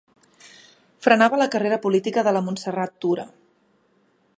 [1.07, 3.29] Frenava la carrera política de la Montserrat Tura.